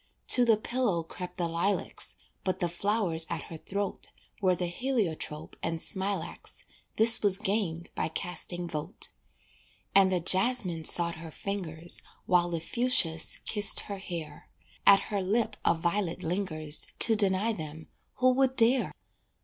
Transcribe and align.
To 0.29 0.45
the 0.45 0.57
pillow 0.57 1.03
crept 1.03 1.37
the 1.37 1.47
lilacs, 1.47 2.15
But 2.43 2.59
the 2.59 2.67
flowers 2.67 3.27
at 3.29 3.43
her 3.51 3.57
throat 3.57 4.09
Were 4.41 4.55
the 4.55 4.65
heliotrope 4.65 5.55
and 5.61 5.77
smilax 5.79 6.63
This 6.95 7.21
was 7.21 7.37
gained 7.37 7.91
by 7.93 8.07
casting 8.07 8.67
vote 8.67 9.09
And 9.93 10.11
the 10.11 10.19
jasmine 10.19 10.85
sought 10.85 11.17
her 11.17 11.29
fingers, 11.29 12.01
While 12.25 12.49
the 12.49 12.59
fuschias 12.59 13.41
kissed 13.45 13.81
her 13.81 13.99
hair; 13.99 14.49
At 14.87 15.01
her 15.11 15.21
lip 15.21 15.55
a 15.63 15.75
violet 15.75 16.23
lingers 16.23 16.87
To 16.97 17.15
deny 17.15 17.53
them, 17.53 17.87
who 18.15 18.33
would 18.33 18.55
dare? 18.55 18.93